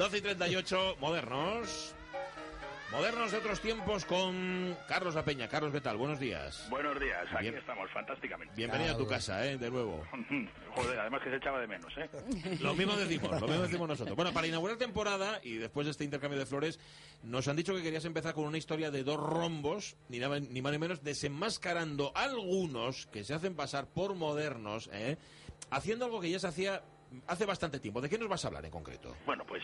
12 0.00 0.16
y 0.16 0.20
38, 0.22 0.96
modernos. 0.98 1.94
Modernos 2.90 3.32
de 3.32 3.36
otros 3.36 3.60
tiempos 3.60 4.06
con 4.06 4.74
Carlos 4.88 5.14
La 5.14 5.22
Peña. 5.26 5.46
Carlos, 5.46 5.72
¿qué 5.72 5.82
tal? 5.82 5.98
Buenos 5.98 6.18
días. 6.18 6.66
Buenos 6.70 6.98
días, 6.98 7.26
aquí 7.34 7.42
Bien. 7.42 7.58
estamos, 7.58 7.90
fantásticamente. 7.92 8.54
Bienvenido 8.56 8.94
a 8.94 8.96
tu 8.96 9.06
casa, 9.06 9.44
¿eh? 9.46 9.58
De 9.58 9.70
nuevo. 9.70 10.02
Joder, 10.74 11.00
además 11.00 11.20
que 11.22 11.28
se 11.28 11.36
echaba 11.36 11.60
de 11.60 11.66
menos, 11.66 11.92
¿eh? 11.98 12.08
Lo 12.62 12.72
mismo 12.74 12.96
decimos, 12.96 13.38
lo 13.42 13.46
mismo 13.46 13.62
decimos 13.64 13.88
nosotros. 13.88 14.16
Bueno, 14.16 14.32
para 14.32 14.46
inaugurar 14.46 14.78
temporada 14.78 15.38
y 15.42 15.56
después 15.56 15.84
de 15.84 15.90
este 15.90 16.04
intercambio 16.04 16.38
de 16.38 16.46
flores, 16.46 16.80
nos 17.22 17.46
han 17.46 17.56
dicho 17.56 17.74
que 17.74 17.82
querías 17.82 18.06
empezar 18.06 18.32
con 18.32 18.44
una 18.46 18.56
historia 18.56 18.90
de 18.90 19.04
dos 19.04 19.20
rombos, 19.20 19.96
ni, 20.08 20.18
nada- 20.18 20.40
ni 20.40 20.62
más 20.62 20.72
ni 20.72 20.78
menos, 20.78 21.04
desenmascarando 21.04 22.10
a 22.14 22.22
algunos 22.22 23.06
que 23.08 23.22
se 23.22 23.34
hacen 23.34 23.54
pasar 23.54 23.86
por 23.86 24.14
modernos, 24.14 24.88
¿eh? 24.94 25.18
Haciendo 25.70 26.06
algo 26.06 26.22
que 26.22 26.30
ya 26.30 26.38
se 26.38 26.46
hacía 26.48 26.82
hace 27.26 27.46
bastante 27.46 27.80
tiempo. 27.80 28.00
¿De 28.00 28.08
qué 28.08 28.18
nos 28.18 28.28
vas 28.28 28.44
a 28.44 28.48
hablar 28.48 28.64
en 28.64 28.70
concreto? 28.70 29.16
Bueno, 29.26 29.44
pues 29.46 29.62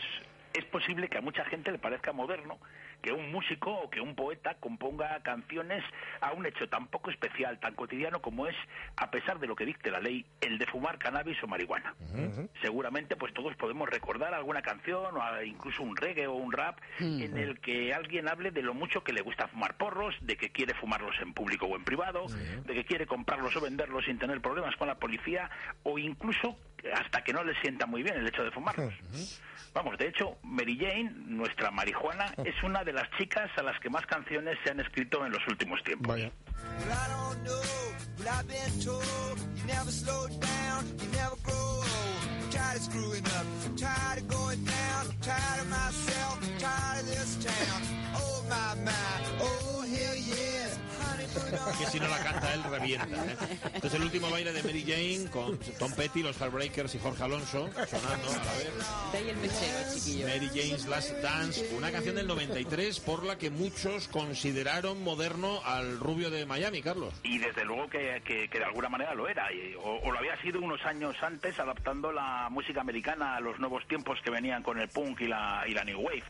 es 0.53 0.65
posible 0.65 1.07
que 1.07 1.17
a 1.19 1.21
mucha 1.21 1.45
gente 1.45 1.71
le 1.71 1.77
parezca 1.77 2.11
moderno 2.13 2.57
que 3.01 3.11
un 3.11 3.31
músico 3.31 3.71
o 3.71 3.89
que 3.91 4.01
un 4.01 4.15
poeta 4.15 4.55
componga 4.55 5.21
canciones 5.21 5.83
a 6.19 6.31
un 6.33 6.47
hecho 6.47 6.67
tan 6.67 6.87
poco 6.87 7.11
especial, 7.11 7.59
tan 7.59 7.75
cotidiano 7.75 8.21
como 8.23 8.47
es, 8.47 8.55
a 8.95 9.11
pesar 9.11 9.37
de 9.39 9.45
lo 9.45 9.55
que 9.55 9.65
dicte 9.65 9.91
la 9.91 9.99
ley, 9.99 10.25
el 10.41 10.57
de 10.57 10.65
fumar 10.65 10.97
cannabis 10.97 11.37
o 11.43 11.47
marihuana. 11.47 11.93
Seguramente 12.61 13.15
pues 13.15 13.33
todos 13.35 13.55
podemos 13.55 13.87
recordar 13.87 14.33
alguna 14.33 14.63
canción 14.63 15.15
o 15.15 15.21
a- 15.21 15.43
incluso 15.45 15.83
un 15.83 15.95
reggae 15.95 16.25
o 16.25 16.33
un 16.33 16.51
rap 16.51 16.79
en 16.99 17.37
el 17.37 17.59
que 17.59 17.93
alguien 17.93 18.27
hable 18.27 18.49
de 18.49 18.63
lo 18.63 18.73
mucho 18.73 19.03
que 19.03 19.13
le 19.13 19.21
gusta 19.21 19.47
fumar 19.47 19.77
porros, 19.77 20.15
de 20.21 20.35
que 20.37 20.49
quiere 20.49 20.73
fumarlos 20.73 21.15
en 21.21 21.33
público 21.33 21.67
o 21.67 21.75
en 21.75 21.83
privado, 21.83 22.25
de 22.65 22.73
que 22.73 22.83
quiere 22.85 23.05
comprarlos 23.05 23.55
o 23.55 23.61
venderlos 23.61 24.05
sin 24.05 24.17
tener 24.17 24.41
problemas 24.41 24.75
con 24.75 24.87
la 24.87 24.95
policía 24.95 25.51
o 25.83 25.99
incluso 25.99 26.57
hasta 26.93 27.23
que 27.23 27.33
no 27.33 27.43
le 27.43 27.59
sienta 27.61 27.85
muy 27.85 28.03
bien 28.03 28.17
el 28.17 28.27
hecho 28.27 28.43
de 28.43 28.51
fumarlos. 28.51 28.93
Vamos, 29.73 29.97
de 29.97 30.07
hecho, 30.07 30.37
Mary 30.43 30.77
Jane, 30.77 31.11
nuestra 31.25 31.69
marihuana, 31.69 32.33
es 32.43 32.55
una 32.63 32.83
de 32.83 32.93
las 32.93 33.09
chicas 33.17 33.49
a 33.57 33.63
las 33.63 33.79
que 33.79 33.89
más 33.89 34.05
canciones 34.05 34.57
se 34.63 34.71
han 34.71 34.79
escrito 34.79 35.25
en 35.25 35.31
los 35.31 35.47
últimos 35.47 35.83
tiempos. 35.83 36.15
Well, 36.15 36.31
si 51.97 52.03
no 52.03 52.09
la 52.09 52.23
canta 52.23 52.53
él 52.53 52.63
revienta. 52.63 53.07
¿eh? 53.25 53.35
Este 53.75 53.87
es 53.87 53.93
el 53.93 54.03
último 54.03 54.29
baile 54.29 54.53
de 54.53 54.63
Mary 54.63 54.83
Jane 54.87 55.29
con 55.31 55.57
Tom 55.79 55.91
Petty, 55.93 56.21
los 56.23 56.37
Heartbreakers 56.39 56.93
y 56.95 56.99
Jorge 56.99 57.23
Alonso 57.23 57.69
sonando 57.89 58.29
a 58.29 58.45
la 58.45 58.53
vez. 58.53 58.73
De 59.11 59.17
ahí 59.17 59.29
el 59.29 59.37
mechero, 59.37 59.77
chiquillo. 59.93 60.27
Mary 60.27 60.47
Jane's 60.53 60.85
Last 60.87 61.11
Dance, 61.21 61.69
una 61.75 61.91
canción 61.91 62.15
del 62.15 62.27
93 62.27 62.99
por 62.99 63.23
la 63.25 63.37
que 63.37 63.49
muchos 63.49 64.07
consideraron 64.07 65.01
moderno 65.03 65.61
al 65.65 65.99
rubio 65.99 66.29
de 66.29 66.45
Miami, 66.45 66.81
Carlos. 66.81 67.13
Y 67.23 67.37
desde 67.39 67.65
luego 67.65 67.89
que, 67.89 68.21
que- 68.25 68.47
que 68.49 68.59
de 68.59 68.65
alguna 68.65 68.89
manera 68.89 69.13
lo 69.15 69.27
era, 69.27 69.51
y- 69.51 69.75
o, 69.75 69.99
o 70.03 70.11
lo 70.11 70.19
había 70.19 70.39
sido 70.41 70.59
unos 70.61 70.83
años 70.85 71.15
antes, 71.21 71.59
adaptando 71.59 72.11
la 72.11 72.47
música 72.51 72.81
americana 72.81 73.35
a 73.35 73.39
los 73.39 73.59
nuevos 73.59 73.85
tiempos 73.87 74.19
que 74.23 74.29
venían 74.31 74.63
con 74.63 74.79
el 74.79 74.87
punk 74.89 75.21
y 75.21 75.27
la, 75.27 75.63
y 75.67 75.73
la 75.73 75.83
new 75.83 75.99
wave. 75.99 76.23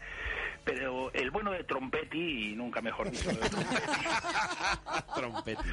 Pero 0.68 1.14
el 1.14 1.32
bueno 1.32 1.52
de 1.52 1.64
Trompetti, 1.64 2.52
y 2.52 2.56
nunca 2.56 2.82
mejor 2.82 3.10
dicho, 3.10 3.30
de 3.30 3.38
Trompetti, 3.38 3.88
Trompetti. 5.16 5.70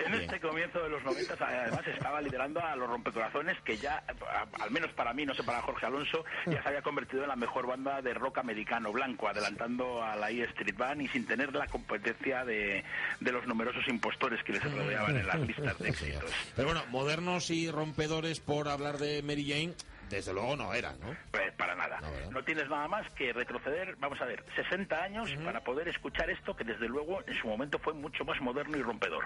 en 0.00 0.10
Bien. 0.10 0.22
este 0.24 0.40
comienzo 0.40 0.80
de 0.82 0.88
los 0.88 1.02
90 1.04 1.34
además 1.40 1.86
estaba 1.86 2.20
liderando 2.20 2.60
a 2.60 2.74
los 2.74 2.88
rompecorazones 2.88 3.56
que 3.64 3.76
ya, 3.76 4.02
a- 4.08 4.62
al 4.64 4.70
menos 4.72 4.92
para 4.94 5.12
mí, 5.14 5.24
no 5.24 5.32
sé 5.34 5.44
para 5.44 5.62
Jorge 5.62 5.86
Alonso, 5.86 6.24
ya 6.46 6.60
se 6.60 6.68
había 6.68 6.82
convertido 6.82 7.22
en 7.22 7.28
la 7.28 7.36
mejor 7.36 7.68
banda 7.68 8.02
de 8.02 8.14
rock 8.14 8.38
americano 8.38 8.90
blanco, 8.90 9.28
adelantando 9.28 10.02
a 10.02 10.16
la 10.16 10.30
E 10.30 10.42
Street 10.42 10.76
Band 10.76 11.02
y 11.02 11.08
sin 11.08 11.24
tener 11.24 11.54
la 11.54 11.68
competencia 11.68 12.44
de, 12.44 12.84
de 13.20 13.32
los 13.32 13.46
numerosos 13.46 13.86
impostores 13.88 14.42
que 14.42 14.54
les 14.54 14.64
rodeaban 14.64 15.16
en 15.16 15.26
las 15.26 15.38
listas 15.40 15.78
de 15.78 15.88
éxitos. 15.90 16.30
Pero 16.56 16.66
bueno, 16.68 16.82
modernos 16.90 17.50
y 17.50 17.70
rompedores 17.70 18.40
por 18.40 18.68
hablar 18.68 18.98
de 18.98 19.22
Mary 19.22 19.48
Jane, 19.48 19.74
desde 20.10 20.32
luego 20.32 20.56
no 20.56 20.72
eran, 20.72 20.98
¿no? 21.00 21.16
Pues 21.30 21.52
para 21.52 21.74
nada. 21.74 22.00
No 22.30 22.42
tienes 22.44 22.68
nada 22.68 22.88
más 22.88 23.08
que 23.12 23.32
retroceder, 23.32 23.96
vamos 23.96 24.20
a 24.20 24.24
ver, 24.24 24.44
60 24.54 25.02
años 25.02 25.34
para 25.44 25.62
poder 25.62 25.88
escuchar 25.88 26.30
esto 26.30 26.54
que 26.54 26.64
desde 26.64 26.88
luego 26.88 27.22
en 27.26 27.34
su 27.34 27.46
momento 27.46 27.78
fue 27.78 27.94
mucho 27.94 28.24
más 28.24 28.40
moderno 28.40 28.76
y 28.76 28.82
rompedor. 28.82 29.24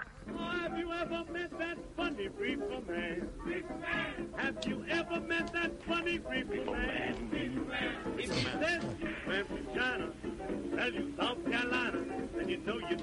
The 12.31 12.57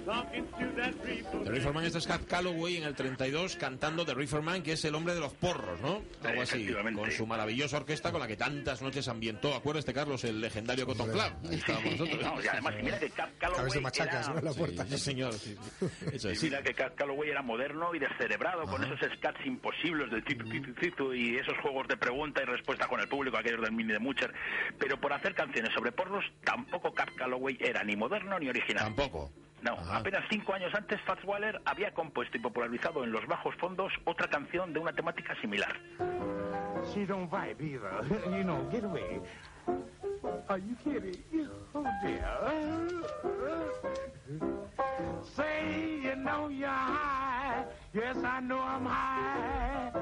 man. 0.06 1.47
Reefer 1.47 1.72
Man 1.72 1.84
este 1.84 1.99
es 1.99 2.06
Cab 2.06 2.27
Calloway 2.27 2.77
en 2.77 2.84
el 2.84 2.94
32 2.94 3.56
cantando 3.56 4.05
The 4.05 4.15
Reefer 4.15 4.43
Man, 4.43 4.62
que 4.62 4.72
es 4.72 4.84
el 4.84 4.94
hombre 4.94 5.15
de 5.15 5.21
los 5.21 5.33
porros, 5.34 5.81
¿no? 5.81 6.03
Algo 6.25 6.43
así, 6.43 6.69
con 6.94 7.11
su 7.11 7.27
maravillosa 7.27 7.78
orquesta 7.78 8.11
con 8.11 8.21
la 8.21 8.27
que 8.27 8.37
tantas 8.37 8.83
noches 8.83 9.06
ambientó, 9.09 9.55
acuérdate 9.55 9.93
Carlos, 9.93 10.25
el 10.25 10.41
legendario 10.41 10.87
Cotton 10.87 11.11
Club. 11.11 11.33
Ahí 11.50 11.56
estábamos 11.56 11.93
nosotros. 11.93 12.22
No, 12.22 12.43
y 12.43 12.47
además, 12.49 12.75
y 12.78 12.83
mira 12.83 12.99
que 12.99 13.11
Cap 13.11 13.31
Calloway 13.39 13.71
de 13.72 13.81
machacas, 13.81 14.27
era- 14.27 14.33
¿no? 14.34 14.39
En 14.39 14.44
la 14.44 14.53
puerta. 14.53 14.84
Sí, 14.84 14.91
sí, 14.93 14.99
señor. 14.99 15.33
sí, 15.34 15.56
sí. 15.78 15.87
Eso 16.12 16.31
es, 16.31 16.39
sí. 16.41 16.47
Mira 16.47 16.62
que 16.62 16.75
Cap 16.75 16.95
Calloway 16.95 17.31
era 17.31 17.43
moderno 17.43 17.95
y 17.95 17.99
descerebrado, 17.99 18.65
con 18.65 18.83
esos 18.84 18.99
scats 19.19 19.45
imposibles 19.47 20.10
del 20.10 20.25
titu, 20.25 20.45
titu, 20.49 20.72
titu, 20.75 21.15
y 21.15 21.37
esos 21.37 21.56
juegos 21.62 21.87
de 21.89 21.97
pregunta 21.97 22.43
y 22.43 22.47
respuesta 22.47 22.87
con 22.87 23.00
el 23.00 23.09
público, 23.09 23.37
aquellos 23.39 23.62
del 23.62 23.72
mini 23.72 23.93
de 23.93 23.99
Mucher. 23.99 24.33
Pero 24.78 24.99
por 25.00 25.12
hacer 25.12 25.34
canciones 25.34 25.72
sobre 25.75 25.93
porros, 25.93 26.25
tampoco 26.45 26.93
Cap 26.93 27.09
Calloway 27.16 27.56
era 27.60 27.83
ni 27.84 27.97
moderno 27.97 28.39
ni 28.39 28.49
original. 28.49 28.84
Tampoco. 28.84 29.18
No, 29.62 29.73
Ajá. 29.73 29.99
apenas 29.99 30.23
cinco 30.31 30.53
años 30.55 30.73
antes, 30.75 31.01
Fats 31.03 31.25
Waller 31.25 31.61
había 31.65 31.93
compuesto 31.93 32.37
y 32.37 32.41
popularizado 32.41 33.03
en 33.03 33.11
los 33.11 33.27
bajos 33.27 33.55
fondos 33.56 33.93
otra 34.05 34.29
canción 34.29 34.73
de 34.73 34.79
una 34.79 34.93
temática 34.93 35.34
similar. 35.41 35.75
She 36.95 37.05
don't 37.05 37.28
vibe 37.31 37.61
either. 37.61 37.91
You 38.31 38.45
know, 38.45 38.69
get 38.71 38.84
away. 38.84 39.21
Are 40.49 40.59
you 40.59 40.77
kidding? 40.84 41.17
Oh, 41.75 41.84
dear. 42.03 42.25
Say 45.37 46.01
you 46.03 46.17
know 46.17 46.49
you're 46.49 46.69
high. 46.69 47.65
Yes, 47.93 48.17
I 48.25 48.41
know 48.41 48.59
I'm 48.61 48.84
high. 48.87 49.93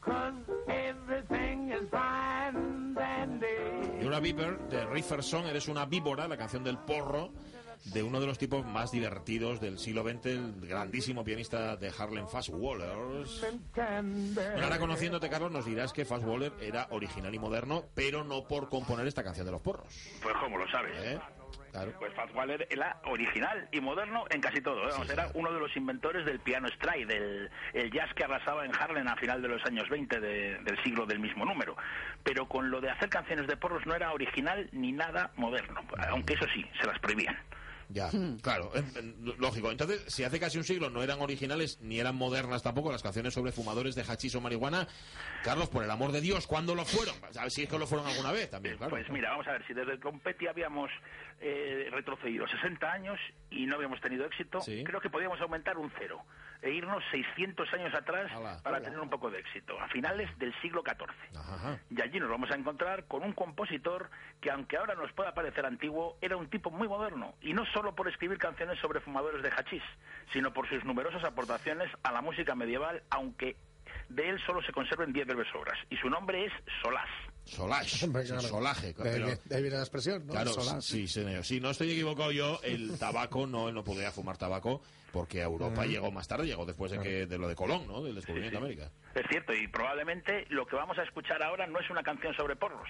Cause 0.00 0.34
everything 0.68 1.70
is 1.72 1.88
fine 1.90 2.17
dandy. 4.08 4.08
You're 4.08 4.16
a 4.16 4.20
Beaver, 4.20 4.58
de 4.68 4.86
Reefer 4.86 5.22
Song, 5.22 5.46
eres 5.46 5.68
una 5.68 5.84
víbora, 5.84 6.28
la 6.28 6.36
canción 6.36 6.64
del 6.64 6.78
porro, 6.78 7.30
de 7.84 8.02
uno 8.02 8.20
de 8.20 8.26
los 8.26 8.38
tipos 8.38 8.64
más 8.64 8.90
divertidos 8.90 9.60
del 9.60 9.78
siglo 9.78 10.02
XX, 10.02 10.26
el 10.26 10.66
grandísimo 10.66 11.24
pianista 11.24 11.76
de 11.76 11.92
Harlem, 11.96 12.26
Fast 12.26 12.48
Wallers. 12.52 13.44
Bueno, 13.74 14.64
ahora 14.64 14.78
conociéndote, 14.78 15.28
Carlos, 15.28 15.52
nos 15.52 15.66
dirás 15.66 15.92
que 15.92 16.04
Fast 16.04 16.24
Waller 16.24 16.52
era 16.60 16.88
original 16.90 17.34
y 17.34 17.38
moderno, 17.38 17.84
pero 17.94 18.24
no 18.24 18.48
por 18.48 18.68
componer 18.68 19.06
esta 19.06 19.22
canción 19.22 19.46
de 19.46 19.52
los 19.52 19.60
porros. 19.60 19.86
Pues 20.22 20.34
como 20.42 20.58
lo 20.58 20.68
sabes. 20.70 20.92
¿Eh? 20.96 21.20
Claro. 21.72 21.92
Pues 21.98 22.12
Fats 22.14 22.34
Waller 22.34 22.66
era 22.70 23.00
original 23.04 23.68
y 23.72 23.80
moderno 23.80 24.24
en 24.30 24.40
casi 24.40 24.60
todo. 24.60 24.88
¿eh? 24.88 24.92
Era 25.12 25.28
uno 25.34 25.52
de 25.52 25.60
los 25.60 25.76
inventores 25.76 26.24
del 26.24 26.40
piano 26.40 26.68
stride, 26.68 27.06
del 27.06 27.50
el 27.74 27.90
jazz 27.92 28.12
que 28.14 28.24
arrasaba 28.24 28.64
en 28.64 28.74
Harlem 28.74 29.06
a 29.06 29.16
final 29.16 29.42
de 29.42 29.48
los 29.48 29.64
años 29.66 29.88
20 29.88 30.18
de- 30.20 30.58
del 30.58 30.82
siglo 30.82 31.06
del 31.06 31.18
mismo 31.20 31.44
número. 31.44 31.76
Pero 32.24 32.46
con 32.46 32.70
lo 32.70 32.80
de 32.80 32.90
hacer 32.90 33.08
canciones 33.08 33.46
de 33.46 33.56
porros 33.56 33.84
no 33.86 33.94
era 33.94 34.12
original 34.12 34.68
ni 34.72 34.92
nada 34.92 35.30
moderno, 35.36 35.80
aunque 36.10 36.34
eso 36.34 36.46
sí, 36.54 36.64
se 36.80 36.86
las 36.86 36.98
prohibían. 36.98 37.36
Ya, 37.90 38.10
claro, 38.42 38.70
en- 38.74 38.92
en- 38.96 39.34
lógico. 39.38 39.70
Entonces, 39.70 40.04
si 40.12 40.22
hace 40.24 40.38
casi 40.38 40.58
un 40.58 40.64
siglo 40.64 40.90
no 40.90 41.02
eran 41.02 41.20
originales 41.20 41.80
ni 41.80 41.98
eran 42.00 42.16
modernas 42.16 42.62
tampoco 42.62 42.92
las 42.92 43.02
canciones 43.02 43.32
sobre 43.32 43.50
fumadores 43.52 43.94
de 43.94 44.02
hachís 44.02 44.34
o 44.34 44.40
marihuana, 44.40 44.86
Carlos, 45.42 45.68
por 45.70 45.82
el 45.84 45.90
amor 45.90 46.12
de 46.12 46.20
Dios, 46.20 46.46
¿cuándo 46.46 46.74
lo 46.74 46.84
fueron? 46.84 47.14
A 47.38 47.42
ver 47.42 47.50
si 47.50 47.62
es 47.62 47.68
que 47.68 47.78
lo 47.78 47.86
fueron 47.86 48.06
alguna 48.06 48.32
vez 48.32 48.50
también, 48.50 48.76
claro. 48.76 48.90
Pues 48.90 49.08
mira, 49.10 49.30
vamos 49.30 49.46
a 49.46 49.52
ver, 49.52 49.66
si 49.66 49.72
desde 49.74 49.92
el 49.92 50.00
Competi 50.00 50.46
habíamos 50.46 50.90
eh, 51.40 51.88
retrocedido 51.92 52.48
60 52.48 52.90
años 52.92 53.18
y 53.50 53.64
no 53.66 53.76
habíamos 53.76 54.00
tenido 54.00 54.24
éxito, 54.26 54.60
Sí. 54.60 54.82
creo 54.84 55.00
que 55.00 55.08
podíamos 55.08 55.40
aumentar 55.40 55.78
un 55.78 55.88
cero 55.96 56.20
e 56.60 56.72
irnos 56.72 57.00
600 57.12 57.72
años 57.72 57.94
atrás 57.94 58.28
para 58.64 58.80
tener 58.82 58.98
un 58.98 59.08
poco 59.08 59.30
de 59.30 59.38
éxito, 59.38 59.80
a 59.80 59.86
finales 59.86 60.28
del 60.40 60.52
siglo 60.60 60.82
XIV. 60.84 61.38
Ajá, 61.38 61.54
ajá. 61.54 61.78
Y 61.88 62.02
allí 62.02 62.18
nos 62.18 62.28
vamos 62.28 62.50
a 62.50 62.56
encontrar 62.56 63.04
con 63.04 63.22
un 63.22 63.32
compositor 63.34 64.10
que, 64.40 64.50
aunque 64.50 64.76
ahora 64.76 64.96
nos 64.96 65.12
pueda 65.12 65.32
parecer 65.32 65.64
antiguo, 65.64 66.18
era 66.20 66.36
un 66.36 66.50
tipo 66.50 66.72
muy 66.72 66.88
moderno. 66.88 67.34
Y 67.40 67.52
no 67.52 67.64
solo 67.66 67.77
por 67.94 68.08
escribir 68.08 68.38
canciones 68.38 68.78
sobre 68.80 69.00
fumadores 69.00 69.42
de 69.42 69.50
hachís, 69.50 69.82
sino 70.32 70.52
por 70.52 70.68
sus 70.68 70.84
numerosas 70.84 71.24
aportaciones 71.24 71.90
a 72.02 72.12
la 72.12 72.20
música 72.22 72.54
medieval, 72.54 73.02
aunque 73.10 73.56
de 74.08 74.28
él 74.28 74.38
solo 74.46 74.62
se 74.62 74.72
conserven 74.72 75.12
10 75.12 75.26
breves 75.26 75.46
obras. 75.54 75.78
Y 75.90 75.96
su 75.96 76.08
nombre 76.10 76.44
es 76.46 76.52
Solás. 76.82 77.08
Solage, 77.44 78.06
claro. 78.12 78.40
solaje. 78.42 78.88
De, 78.88 78.94
pero- 78.94 79.26
de- 79.26 79.36
de 79.44 79.56
ahí 79.56 79.62
viene 79.62 79.76
la 79.76 79.82
expresión, 79.82 80.26
¿no? 80.26 80.32
Claro, 80.32 80.50
Solás. 80.50 80.84
sí, 80.84 81.08
señor. 81.08 81.44
Si 81.44 81.60
no 81.60 81.70
estoy 81.70 81.90
equivocado 81.92 82.30
yo, 82.32 82.60
el 82.62 82.98
tabaco 82.98 83.46
no, 83.46 83.68
él 83.68 83.74
no 83.74 83.84
podía 83.84 84.10
fumar 84.12 84.36
tabaco 84.36 84.82
porque 85.12 85.40
a 85.40 85.44
Europa 85.46 85.86
llegó 85.86 86.10
más 86.12 86.28
tarde, 86.28 86.46
llegó 86.46 86.66
después 86.66 86.92
de 86.92 86.98
que 87.00 87.26
de 87.26 87.38
lo 87.38 87.48
de 87.48 87.54
Colón, 87.56 87.86
¿no? 87.86 88.02
Del 88.02 88.14
descubrimiento 88.14 88.58
de 88.60 88.64
América. 88.66 88.90
Es 89.14 89.24
cierto, 89.30 89.54
y 89.54 89.66
probablemente 89.66 90.44
lo 90.50 90.66
que 90.66 90.76
vamos 90.76 90.98
a 90.98 91.02
escuchar 91.02 91.42
ahora 91.42 91.66
no 91.66 91.80
es 91.80 91.88
una 91.88 92.02
canción 92.02 92.34
sobre 92.34 92.56
porros, 92.56 92.88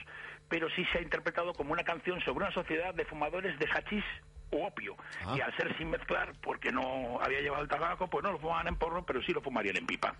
pero 0.48 0.68
sí 0.74 0.84
se 0.92 0.98
ha 0.98 1.02
interpretado 1.02 1.52
como 1.52 1.72
una 1.72 1.84
canción 1.84 2.20
sobre 2.22 2.44
una 2.44 2.52
sociedad 2.52 2.92
de 2.92 3.04
fumadores 3.04 3.56
de 3.60 3.66
hachís 3.72 4.04
u 4.50 4.64
opio. 4.64 4.96
Ah. 5.24 5.34
Y 5.36 5.40
al 5.40 5.54
ser 5.56 5.76
sin 5.76 5.90
mezclar, 5.90 6.32
porque 6.42 6.70
no 6.70 7.20
había 7.20 7.40
llevado 7.40 7.62
el 7.62 7.68
tabaco, 7.68 8.08
pues 8.08 8.24
no 8.24 8.32
lo 8.32 8.38
fumaban 8.38 8.68
en 8.68 8.76
porro, 8.76 9.04
pero 9.04 9.22
sí 9.22 9.32
lo 9.32 9.40
fumarían 9.40 9.76
en 9.76 9.86
pipa. 9.86 10.14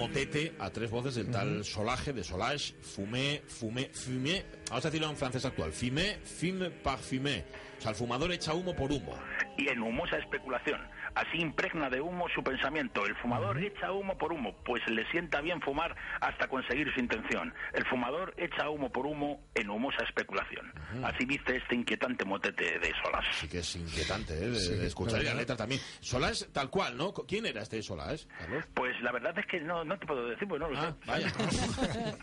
Motete 0.00 0.52
a 0.58 0.70
tres 0.70 0.90
voces 0.90 1.14
del 1.14 1.30
tal 1.30 1.64
Solaje, 1.64 2.12
de 2.12 2.24
Solage, 2.24 2.74
Fumé, 2.80 3.42
Fumé, 3.46 3.90
Fumé. 3.92 4.44
Vamos 4.68 4.84
a 4.84 4.88
decirlo 4.88 5.10
en 5.10 5.16
francés 5.16 5.44
actual. 5.44 5.72
Fumé, 5.72 6.18
fume, 6.24 6.70
parfumé. 6.70 7.44
O 7.78 7.82
sea, 7.82 7.90
el 7.90 7.96
fumador 7.96 8.32
echa 8.32 8.54
humo 8.54 8.74
por 8.74 8.90
humo. 8.92 9.14
y 9.58 9.68
en 9.68 9.82
humosa 9.82 10.16
especulación. 10.16 10.80
Así 11.14 11.38
impregna 11.38 11.88
de 11.90 12.00
humo 12.00 12.26
su 12.34 12.42
pensamiento. 12.42 13.04
El 13.06 13.14
fumador 13.16 13.58
echa 13.62 13.92
humo 13.92 14.16
por 14.16 14.32
humo, 14.32 14.54
pues 14.64 14.80
le 14.88 15.04
sienta 15.10 15.40
bien 15.40 15.60
fumar 15.60 15.94
hasta 16.20 16.48
conseguir 16.48 16.92
su 16.94 17.00
intención. 17.00 17.52
El 17.72 17.84
fumador 17.86 18.34
echa 18.36 18.68
humo 18.70 18.90
por 18.90 19.06
humo 19.06 19.42
en 19.54 19.70
humosa 19.70 20.04
especulación. 20.04 20.72
Así 21.04 21.24
dice 21.24 21.56
este 21.56 21.74
inquietante 21.74 22.24
motete 22.24 22.78
de 22.78 22.92
Solas. 23.02 23.24
Sí 23.32 23.48
que 23.48 23.58
es 23.58 23.76
inquietante, 23.76 24.34
¿eh? 24.34 24.48
De, 24.48 24.60
Sí, 24.60 24.74
de 24.74 24.86
escuchar 24.86 25.22
la 25.22 25.34
letra 25.34 25.56
también. 25.56 25.80
Solage, 26.00 26.46
tal 26.52 26.70
cual, 26.70 26.96
¿no? 26.96 27.12
¿Quién 27.12 27.46
era 27.46 27.62
este 27.62 27.82
Solage, 27.82 28.26
Carlos? 28.38 28.64
Pues 28.74 29.00
la 29.02 29.12
verdad 29.12 29.36
es 29.38 29.46
que 29.46 29.60
no, 29.60 29.84
no 29.84 29.98
te 29.98 30.06
puedo 30.06 30.28
decir, 30.28 30.46
pues 30.48 30.60
no 30.60 30.68
lo 30.68 30.78
Ah, 30.78 30.90
sé. 30.90 31.06
vaya. 31.06 31.32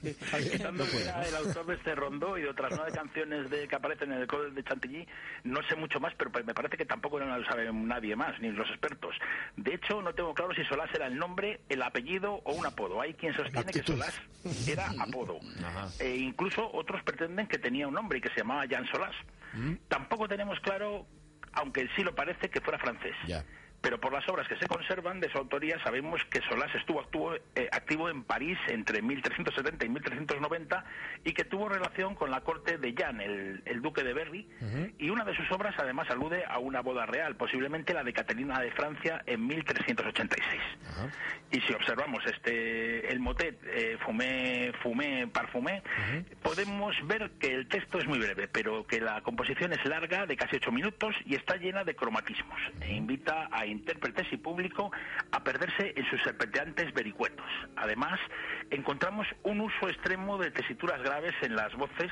Era 0.47 1.23
el 1.27 1.35
autor 1.35 1.65
de 1.65 1.75
este 1.75 1.95
rondó 1.95 2.37
y 2.37 2.41
de 2.43 2.49
otras 2.49 2.71
nueve 2.75 2.91
canciones 2.93 3.49
de, 3.49 3.67
que 3.67 3.75
aparecen 3.75 4.11
en 4.11 4.21
el 4.21 4.27
Código 4.27 4.51
de 4.51 4.63
Chantilly, 4.63 5.07
no 5.43 5.61
sé 5.67 5.75
mucho 5.75 5.99
más, 5.99 6.13
pero 6.17 6.31
me 6.45 6.53
parece 6.53 6.77
que 6.77 6.85
tampoco 6.85 7.19
lo 7.19 7.43
sabe 7.45 7.71
nadie 7.73 8.15
más, 8.15 8.39
ni 8.39 8.49
los 8.51 8.67
expertos. 8.77 9.15
De 9.55 9.73
hecho, 9.73 10.01
no 10.01 10.13
tengo 10.13 10.33
claro 10.33 10.53
si 10.53 10.63
Solás 10.65 10.93
era 10.93 11.07
el 11.07 11.17
nombre, 11.17 11.61
el 11.69 11.81
apellido 11.81 12.41
o 12.43 12.53
un 12.53 12.65
apodo. 12.65 13.01
Hay 13.01 13.13
quien 13.15 13.35
sostiene 13.35 13.71
que. 13.71 13.83
Solás 13.83 14.13
era 14.67 14.89
apodo. 14.99 15.39
Ajá. 15.63 15.89
E 15.99 16.15
incluso 16.15 16.69
otros 16.73 17.01
pretenden 17.03 17.47
que 17.47 17.57
tenía 17.57 17.87
un 17.87 17.93
nombre 17.93 18.19
y 18.19 18.21
que 18.21 18.29
se 18.29 18.37
llamaba 18.37 18.65
Jean 18.65 18.85
Solás. 18.87 19.15
¿Mm? 19.53 19.73
Tampoco 19.87 20.27
tenemos 20.27 20.59
claro, 20.59 21.05
aunque 21.53 21.87
sí 21.95 22.03
lo 22.03 22.13
parece, 22.13 22.49
que 22.49 22.61
fuera 22.61 22.77
francés. 22.79 23.15
Ya. 23.27 23.43
Pero 23.87 24.01
por 24.01 24.11
las 24.11 24.27
obras 24.27 24.45
que 24.49 24.57
se 24.57 24.67
conservan 24.67 25.21
de 25.21 25.31
su 25.31 25.37
autoría 25.37 25.81
sabemos 25.81 26.19
que 26.29 26.41
Solás 26.41 26.75
estuvo 26.75 26.99
activo, 26.99 27.33
eh, 27.33 27.69
activo 27.71 28.09
en 28.09 28.25
París 28.25 28.57
entre 28.67 29.01
1370 29.01 29.85
y 29.85 29.87
1390 29.87 30.83
y 31.23 31.31
que 31.31 31.45
tuvo 31.45 31.69
relación 31.69 32.13
con 32.13 32.29
la 32.29 32.41
corte 32.41 32.77
de 32.77 32.93
Jean, 32.93 33.21
el, 33.21 33.61
el 33.63 33.81
duque 33.81 34.03
de 34.03 34.11
Berry, 34.11 34.45
y 34.97 35.09
una 35.09 35.23
de 35.23 35.33
sus 35.37 35.49
obras 35.53 35.73
además 35.77 36.09
alude 36.09 36.43
a 36.43 36.59
una 36.59 36.81
boda 36.81 37.05
real, 37.05 37.37
posiblemente 37.37 37.93
la 37.93 38.03
de 38.03 38.11
Caterina 38.11 38.59
de 38.59 38.71
Francia 38.71 39.23
en 39.25 39.47
1386. 39.47 40.61
Ajá. 40.89 41.09
Y 41.49 41.61
si 41.61 41.73
observamos 41.73 42.25
este 42.25 43.09
el 43.09 43.21
motet 43.21 43.57
eh, 43.63 43.97
fumé, 44.05 44.73
fumé, 44.83 45.27
parfumé, 45.27 45.81
podemos 46.43 46.93
ver 47.07 47.31
que 47.39 47.53
el 47.53 47.69
texto 47.69 47.99
es 47.99 48.05
muy 48.05 48.19
breve, 48.19 48.49
pero 48.49 48.85
que 48.85 48.99
la 48.99 49.21
composición 49.21 49.71
es 49.71 49.85
larga, 49.85 50.25
de 50.25 50.35
casi 50.35 50.57
ocho 50.57 50.73
minutos, 50.73 51.15
y 51.25 51.35
está 51.35 51.55
llena 51.55 51.85
de 51.85 51.95
cromatismos. 51.95 52.59
E 52.81 52.93
invita 52.93 53.47
a 53.49 53.65
intérpretes 53.77 54.31
y 54.31 54.37
público 54.37 54.91
a 55.31 55.43
perderse 55.43 55.93
en 55.95 56.05
sus 56.09 56.21
serpenteantes 56.23 56.93
vericuetos. 56.93 57.45
Además, 57.75 58.19
encontramos 58.69 59.27
un 59.43 59.61
uso 59.61 59.89
extremo 59.89 60.37
de 60.37 60.51
tesituras 60.51 61.01
graves 61.01 61.33
en 61.41 61.55
las 61.55 61.73
voces, 61.75 62.11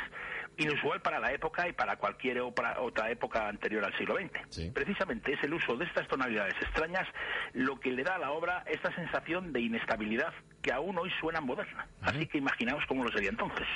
inusual 0.57 1.01
para 1.01 1.19
la 1.19 1.33
época 1.33 1.67
y 1.67 1.73
para 1.73 1.97
cualquier 1.97 2.39
otra 2.41 3.11
época 3.11 3.49
anterior 3.49 3.83
al 3.83 3.97
siglo 3.97 4.15
XX. 4.15 4.31
Sí. 4.49 4.71
Precisamente 4.73 5.33
es 5.33 5.43
el 5.43 5.53
uso 5.53 5.75
de 5.75 5.85
estas 5.85 6.07
tonalidades 6.07 6.55
extrañas 6.61 7.07
lo 7.53 7.79
que 7.79 7.91
le 7.91 8.03
da 8.03 8.15
a 8.15 8.19
la 8.19 8.31
obra 8.31 8.63
esta 8.67 8.93
sensación 8.95 9.51
de 9.51 9.61
inestabilidad 9.61 10.33
que 10.61 10.71
aún 10.71 10.97
hoy 10.97 11.11
suena 11.19 11.41
moderna. 11.41 11.87
Así 12.01 12.25
que 12.27 12.37
imaginaos 12.37 12.83
cómo 12.87 13.03
lo 13.03 13.11
sería 13.11 13.29
entonces. 13.29 13.67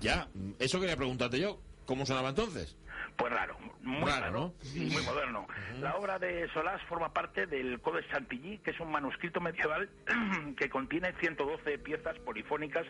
Ya, 0.00 0.28
eso 0.58 0.80
quería 0.80 0.96
preguntarte 0.96 1.40
yo. 1.40 1.60
¿Cómo 1.86 2.04
sonaba 2.04 2.30
entonces? 2.30 2.76
Pues 3.16 3.32
raro, 3.32 3.56
muy 3.82 4.10
Raro, 4.10 4.20
raro, 4.26 4.38
¿no? 4.40 4.54
y 4.74 4.90
muy 4.90 5.02
moderno. 5.02 5.46
La 5.80 5.96
obra 5.96 6.18
de 6.18 6.48
Solás 6.52 6.82
forma 6.82 7.12
parte 7.12 7.46
del 7.46 7.80
Codex 7.80 8.06
Chantilly, 8.10 8.58
que 8.58 8.72
es 8.72 8.80
un 8.80 8.90
manuscrito 8.90 9.40
medieval 9.40 9.88
que 10.58 10.68
contiene 10.68 11.12
112 11.20 11.78
piezas 11.78 12.18
polifónicas 12.20 12.86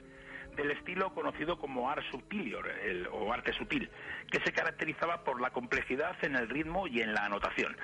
del 0.57 0.71
estilo 0.73 1.15
conocido 1.15 1.59
como 1.59 1.89
art 1.91 2.03
subtilior 2.11 2.67
el- 2.69 3.07
o 3.13 3.33
arte 3.33 3.53
sutil, 3.53 3.89
que 4.31 4.41
se 4.41 4.53
caracterizaba 4.53 5.23
por 5.23 5.41
la 5.41 5.51
complejidad 5.51 6.17
en 6.23 6.35
el 6.35 6.49
ritmo 6.49 6.87
y 6.89 7.03
en 7.03 7.15
la 7.15 7.25
anotación. 7.27 7.77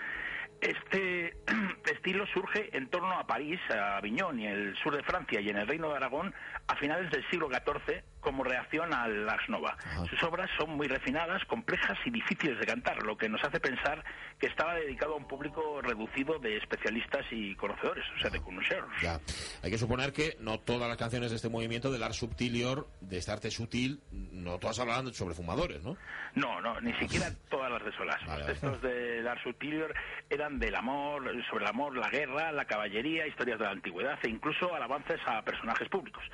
Este 0.60 1.36
estilo 1.92 2.26
surge 2.26 2.76
en 2.76 2.88
torno 2.88 3.12
a 3.18 3.26
París, 3.26 3.60
a 3.70 3.96
Aviñón 3.98 4.38
y 4.40 4.46
el 4.46 4.76
sur 4.78 4.96
de 4.96 5.02
Francia 5.02 5.40
y 5.40 5.48
en 5.48 5.56
el 5.58 5.66
Reino 5.66 5.88
de 5.90 5.96
Aragón 5.96 6.34
a 6.66 6.76
finales 6.76 7.10
del 7.10 7.28
siglo 7.30 7.48
XIV 7.48 8.02
como 8.22 8.44
reacción 8.44 8.92
al 8.94 9.28
Ars 9.28 9.48
Nova. 9.48 9.76
Sus 10.08 10.22
obras 10.22 10.48
son 10.58 10.70
muy 10.76 10.88
refinadas, 10.88 11.44
complejas 11.44 11.98
y 12.04 12.10
difíciles 12.10 12.58
de 12.58 12.66
cantar, 12.66 13.02
lo 13.02 13.16
que 13.16 13.28
nos 13.28 13.42
hace 13.44 13.60
pensar 13.60 14.04
que 14.38 14.46
estaba 14.46 14.74
dedicado 14.74 15.14
a 15.14 15.16
un 15.16 15.26
público 15.26 15.80
reducido 15.82 16.38
de 16.38 16.56
especialistas 16.56 17.24
y 17.30 17.54
conocedores, 17.56 18.04
o 18.16 18.20
sea, 18.20 18.30
de 18.30 18.40
connoisseurs. 18.40 18.86
Ya. 19.00 19.20
Hay 19.62 19.70
que 19.70 19.78
suponer 19.78 20.12
que 20.12 20.36
no 20.40 20.58
todas 20.58 20.88
las 20.88 20.96
canciones 20.96 21.30
de 21.30 21.36
este 21.36 21.48
movimiento 21.48 21.92
del 21.92 22.02
art 22.02 22.14
subtilior, 22.14 22.88
de 23.00 23.18
este 23.18 23.30
arte 23.32 23.50
sutil, 23.50 24.00
no 24.10 24.58
todas 24.58 24.78
hablan 24.80 25.12
sobre 25.12 25.34
fumadores, 25.34 25.82
¿no? 25.82 25.96
No, 26.34 26.60
no, 26.60 26.80
ni 26.80 26.94
siquiera 26.94 27.30
todas 27.50 27.70
las 27.70 27.82
de. 27.84 27.92
Vale, 27.92 28.20
Los 28.20 28.26
vale. 28.26 28.44
textos 28.46 28.82
de 28.82 29.22
Lars 29.22 29.44
Utilior 29.46 29.94
eran 30.30 30.58
del 30.58 30.74
amor, 30.74 31.22
sobre 31.50 31.64
el 31.64 31.70
amor, 31.70 31.96
la 31.96 32.08
guerra, 32.08 32.52
la 32.52 32.64
caballería, 32.64 33.26
historias 33.26 33.58
de 33.58 33.64
la 33.64 33.70
antigüedad 33.72 34.18
e 34.22 34.28
incluso 34.28 34.74
alabanzas 34.74 35.20
a 35.26 35.42
personajes 35.42 35.88
públicos. 35.88 36.24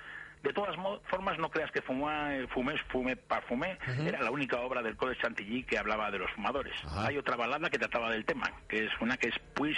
De 0.43 0.53
todas 0.53 0.77
formas, 1.11 1.39
no 1.39 1.51
creas 1.51 1.71
que 1.73 1.83
Fumé, 1.83 2.47
Fumé, 2.49 2.77
Fumé, 2.89 3.17
Parfumé 3.17 3.79
era 4.07 4.23
la 4.23 4.31
única 4.31 4.59
obra 4.61 4.83
del 4.83 4.97
Código 4.97 5.21
Chantilly 5.21 5.65
que 5.65 5.79
hablaba 5.79 6.11
de 6.11 6.19
los 6.19 6.31
fumadores. 6.33 6.75
Hay 6.97 7.17
otra 7.19 7.37
balada 7.37 7.69
que 7.71 7.79
trataba 7.79 8.11
del 8.11 8.25
tema, 8.25 8.51
que 8.69 8.85
es 8.85 8.91
una 9.01 9.17
que 9.17 9.29
es 9.29 9.35
Puis 9.55 9.77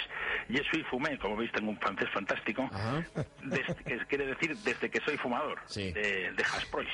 je 0.49 0.61
suis 0.65 0.85
fumé, 0.91 1.17
como 1.17 1.35
veis 1.35 1.51
tengo 1.51 1.71
un 1.71 1.79
francés 1.79 2.07
fantástico, 2.13 2.69
que 3.85 3.97
quiere 4.07 4.27
decir 4.27 4.55
desde 4.57 4.89
que 4.91 4.99
soy 5.01 5.17
fumador, 5.17 5.59
Sí. 5.65 5.91
de, 5.91 6.31
de 6.33 6.43
Hasprois, 6.43 6.87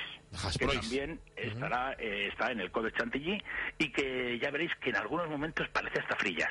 que 0.57 0.65
también 0.79 1.19
estará 1.35 1.93
eh, 1.99 2.29
está 2.31 2.51
en 2.51 2.61
el 2.61 2.71
Código 2.71 2.95
Chantilly 2.97 3.43
y 3.77 3.91
que 3.91 4.39
ya 4.39 4.51
veréis 4.51 4.73
que 4.75 4.89
en 4.91 4.95
algunos 4.95 5.29
momentos 5.29 5.67
parece 5.69 5.99
hasta 5.99 6.15
frillas. 6.15 6.49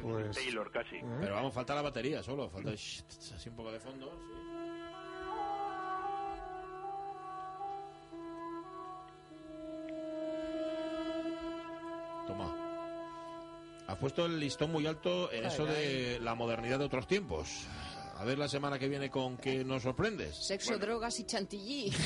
Pues- 0.00 0.36
Taylor 0.36 0.70
casi. 0.70 0.98
Pero 1.20 1.34
vamos, 1.34 1.52
falta 1.52 1.74
la 1.74 1.82
batería 1.82 2.22
solo, 2.22 2.48
falta 2.48 2.72
shh, 2.74 3.02
así 3.34 3.48
un 3.48 3.56
poco 3.56 3.72
de 3.72 3.80
fondo. 3.80 4.10
sí. 4.10 4.42
Toma. 12.26 12.54
Haz 13.86 13.98
puesto 13.98 14.26
el 14.26 14.38
listón 14.38 14.70
muy 14.72 14.86
alto 14.86 15.30
en 15.32 15.44
eso 15.44 15.66
de 15.66 16.18
la 16.20 16.34
modernidad 16.34 16.78
de 16.78 16.84
otros 16.84 17.06
tiempos. 17.06 17.66
A 18.22 18.24
ver 18.24 18.38
la 18.38 18.46
semana 18.46 18.78
que 18.78 18.86
viene 18.88 19.10
con 19.10 19.36
qué 19.36 19.64
nos 19.64 19.82
sorprendes. 19.82 20.36
Sexo, 20.36 20.78
drogas 20.78 21.18
y 21.18 21.24
chantilly. 21.24 21.92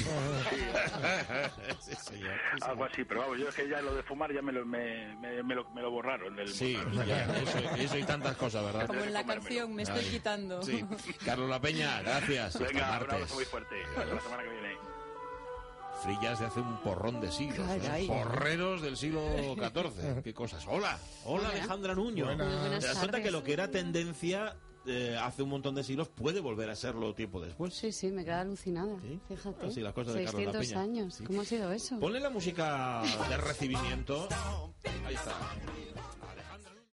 Sí, 1.81 1.93
señor, 1.95 2.33
sí, 2.59 2.65
Algo 2.65 2.85
así, 2.85 3.05
pero 3.05 3.21
vamos, 3.21 3.39
yo 3.39 3.49
es 3.51 3.55
que 3.55 3.69
ya 3.69 3.83
lo 3.83 3.95
de 3.95 4.03
fumar 4.03 4.33
ya 4.33 4.41
me 4.41 4.51
lo, 4.51 4.65
me, 4.65 5.15
me, 5.17 5.43
me 5.43 5.55
lo, 5.55 5.69
me 5.71 5.83
lo 5.83 5.91
borraron. 5.91 6.35
Del 6.35 6.49
Sí, 6.49 6.75
borraron. 6.75 7.07
ya, 7.07 7.25
eso, 7.37 7.59
eso 7.77 7.99
y 7.99 8.05
tantas 8.05 8.35
cosas, 8.37 8.65
¿verdad? 8.65 8.87
Como 8.87 9.01
en 9.01 9.13
la 9.13 9.27
canción, 9.27 9.75
me 9.75 9.83
estoy 9.83 10.05
Ay. 10.05 10.11
quitando. 10.11 10.63
Sí. 10.63 10.83
Carlos 11.25 11.51
La 11.51 11.61
Peña, 11.61 12.01
gracias. 12.01 12.57
Hasta 12.57 12.67
Venga, 12.67 12.89
un 12.89 12.95
abrazo 12.95 13.35
muy 13.35 13.45
fuerte. 13.45 13.75
Hasta 13.85 14.05
la 14.07 14.21
semana 14.23 14.43
que 14.43 14.49
viene. 14.49 14.77
Frillas 16.03 16.41
de 16.41 16.47
hace 16.47 16.61
un 16.61 16.77
porrón 16.79 17.21
de 17.21 17.31
siglos. 17.31 17.69
¿eh? 17.71 17.79
Caray. 17.83 18.07
Porreros 18.07 18.81
del 18.81 18.97
siglo 18.97 19.21
XIV. 19.57 20.23
Qué 20.23 20.33
cosas. 20.33 20.65
Hola. 20.67 20.99
Hola, 21.27 21.51
Alejandra 21.51 21.95
Nuño. 21.95 22.25
Buenas 22.25 22.81
Te 22.81 22.87
das 22.87 22.99
cuenta 22.99 23.23
que 23.23 23.31
lo 23.31 23.45
que 23.45 23.53
era 23.53 23.71
tendencia 23.71 24.57
eh, 24.87 25.17
hace 25.21 25.43
un 25.43 25.49
montón 25.51 25.75
de 25.75 25.83
siglos 25.85 26.09
puede 26.09 26.41
volver 26.41 26.71
a 26.71 26.77
serlo 26.77 27.15
tiempo 27.15 27.41
después. 27.41 27.75
Sí, 27.75 27.93
sí, 27.93 28.11
me 28.11 28.25
queda 28.25 28.41
alucinada. 28.41 28.97
Sí. 29.03 29.19
Fíjate. 29.29 29.67
Así 29.67 29.81
las 29.81 29.93
cosas 29.93 30.15
de 30.15 30.25
Carlos 30.25 30.45
La 30.45 30.53
600 30.53 30.69
Peña. 30.69 30.81
años. 30.83 31.15
Sí. 31.15 31.25
¿Cómo 31.25 31.41
ha 31.41 31.45
sido 31.45 31.73
eso? 31.73 31.99
Ponle 31.99 32.21
la 32.21 32.31
música 32.31 33.03
de 33.29 33.37
recibimiento. 33.37 34.29
Ahí 35.07 35.15
está. 35.15 35.33